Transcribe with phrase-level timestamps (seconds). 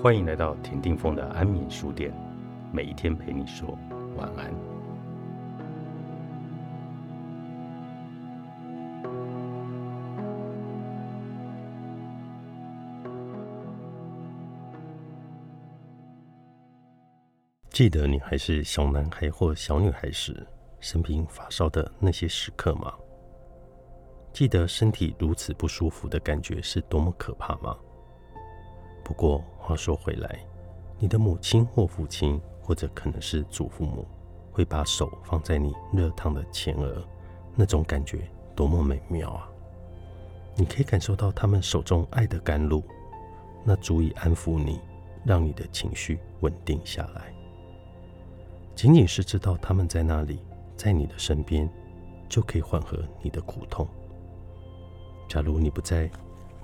[0.00, 2.12] 欢迎来到田定峰的安眠书店，
[2.72, 3.78] 每一天陪你说
[4.16, 4.52] 晚安。
[17.70, 20.46] 记得你还是小男孩或小女孩时，
[20.80, 22.92] 生病发烧的那些时刻吗？
[24.32, 27.76] 记得身体如此不舒服的感觉是多么可怕吗？
[29.04, 30.40] 不过话说回来，
[30.98, 34.04] 你的母亲或父亲，或者可能是祖父母，
[34.50, 37.02] 会把手放在你热烫的前额，
[37.54, 39.48] 那种感觉多么美妙啊！
[40.56, 42.82] 你可以感受到他们手中爱的甘露，
[43.64, 44.80] 那足以安抚你，
[45.24, 47.32] 让你的情绪稳定下来。
[48.74, 50.40] 仅仅是知道他们在那里，
[50.76, 51.70] 在你的身边，
[52.28, 53.86] 就可以缓和你的苦痛。
[55.28, 56.10] 假如你不在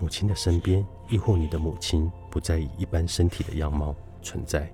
[0.00, 4.70] 母亲的身边，亦或你的母亲不再以一般身体的样貌存在，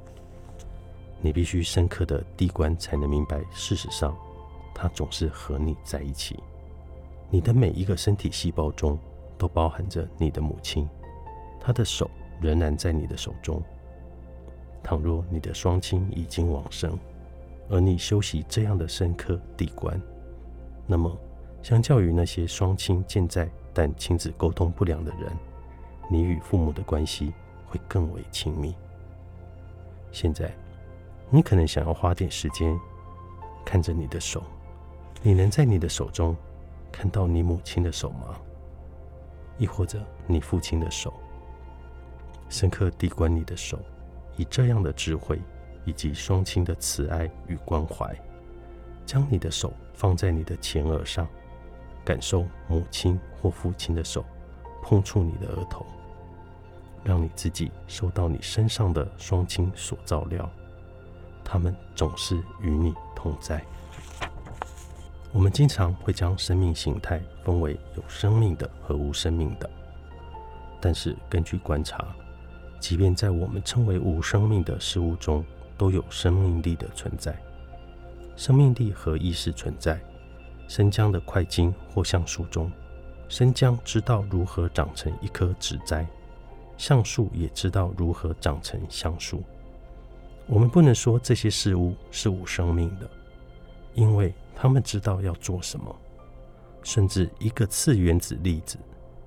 [1.21, 4.17] 你必须深刻的地观才能明白，事实上，
[4.75, 6.43] 她总是和你在一起。
[7.31, 8.99] 你的每一个身体细胞中
[9.39, 10.89] 都包含着你的母亲，
[11.61, 13.63] 她的手仍然在你的手中。
[14.83, 16.99] 倘若你的双亲已经往生，
[17.71, 20.03] 而你修习这样的深刻地观，
[20.85, 21.17] 那么
[21.63, 23.49] 相较于那些双亲健在。
[23.73, 25.31] 但亲子沟通不良的人，
[26.11, 27.33] 你与父母的关系
[27.73, 28.75] 会更为亲密。
[30.11, 30.55] 现在，
[31.31, 32.79] 你可能想要花点时间
[33.65, 34.43] 看着你的手，
[35.23, 36.37] 你能在你的手中
[36.93, 38.39] 看到你母亲的手吗？
[39.57, 41.15] 亦或者你父亲的手？
[42.51, 43.79] 深刻地观你的手，
[44.37, 45.41] 以这样的智慧
[45.87, 48.15] 以及双亲的慈爱与关怀，
[49.07, 51.27] 将你的手放在你的前额上。
[52.05, 54.25] 感受母亲或父亲的手
[54.83, 55.87] 碰触你的额头，
[57.05, 60.49] 让你自己受到你身上的双亲所照料。
[61.45, 63.65] 他们总是与你同在。
[65.33, 69.69] 我们经常会将生命形态分为有生命的和无生命的，
[70.81, 72.15] 但是根据观察，
[72.79, 75.45] 即便在我们称为无生命的事物中，
[75.79, 77.35] 都有生命力的存在。
[78.37, 80.01] 生命力和意识存在。
[80.69, 82.71] 生姜的块茎或橡树中，
[83.29, 86.07] 生姜知道如何长成一棵植栽，
[86.83, 89.41] 橡树也知道如何长成橡树。
[90.49, 93.09] 我们不能说这些事物是无生命的，
[93.95, 95.97] 因为他们知道要做什么。
[96.83, 98.77] 甚至一个次原子粒子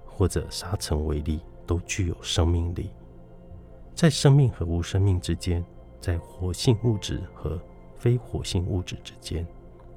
[0.06, 2.90] 或者沙尘微粒都具有生命力。
[3.94, 5.64] 在生命和无生命之间，
[6.02, 7.58] 在活性物质和
[7.98, 9.48] 非活性物质之间。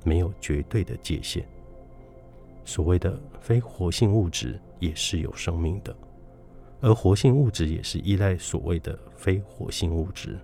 [0.05, 1.45] 没有绝对的界限。
[2.65, 5.95] 所谓的非活性物质也是有生命的，
[6.81, 10.39] 而活性物质也是依赖所谓的非活性物质。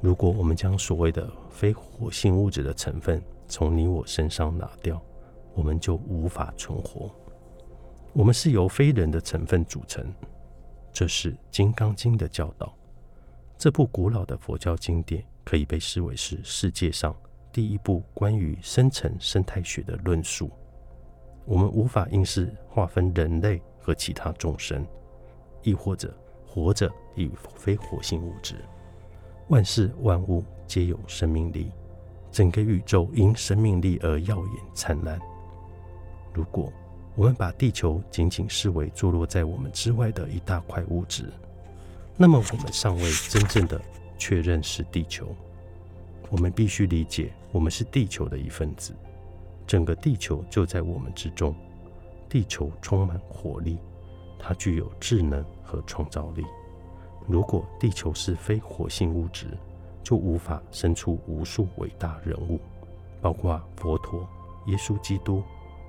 [0.00, 5.00] 如果我们将所谓的非活性物质的成分从你我身上拿掉，
[5.54, 7.10] 我们就无法存活。
[8.12, 10.04] 我们是由非人的成分组成，
[10.92, 12.74] 这是《金刚经》的教导。
[13.56, 17.14] 这部古老的佛教经典可以被视为是世界上。
[17.52, 20.50] 第一部关于生成生态学的论述，
[21.44, 24.86] 我们无法因是划分人类和其他众生，
[25.62, 26.14] 亦或者
[26.46, 28.56] 活着与非活性物质。
[29.48, 31.70] 万事万物皆有生命力，
[32.30, 35.20] 整个宇宙因生命力而耀眼灿烂。
[36.32, 36.72] 如果
[37.16, 41.24] 我们把地球仅仅视为坐落在我们之外的一大块物质，
[42.16, 43.80] 那么我们尚未真正的
[44.16, 45.34] 确认是地球。
[46.30, 48.94] 我们必须理解，我们是地球的一份子，
[49.66, 51.52] 整个地球就在我们之中。
[52.28, 53.76] 地球充满活力，
[54.42, 56.44] 它具有智能和创造力。
[57.28, 59.46] 如果地球是非活性物质，
[60.02, 62.58] 就无法生出无数伟大人物，
[63.20, 64.26] 包括佛陀、
[64.66, 65.42] 耶稣基督、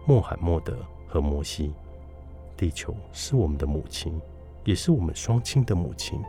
[0.05, 0.77] 穆罕默德
[1.07, 1.71] 和摩西。
[2.55, 4.19] 地球是我们的母亲，
[4.65, 6.21] 也是我们双亲的母亲。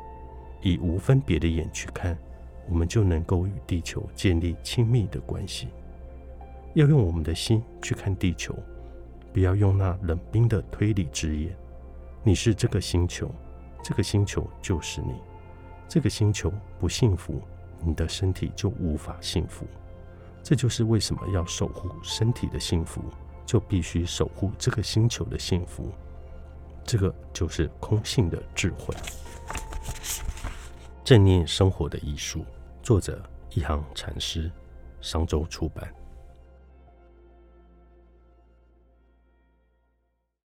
[0.63, 2.17] 以无分别的眼去看。
[2.69, 5.67] 我们就能够与地球建立亲密的关系。
[6.75, 8.55] 要用我们的心去看地球，
[9.33, 11.57] 不要用那冷冰的推理之眼。
[12.25, 13.29] 你是这个星球，
[13.83, 15.13] 这个星球就是你。
[15.89, 17.43] 这个星球不幸福，
[17.81, 19.67] 你的身体就无法幸福。
[20.41, 23.03] 这就是为什么要守护身体的幸福，
[23.45, 25.91] 就必须守护这个星球的幸福。
[26.85, 28.95] 这个就是空性的智慧。
[31.03, 32.45] 正念生活的艺术，
[32.85, 33.21] 作者
[33.51, 34.49] 一行禅师，
[35.01, 35.93] 商周出版。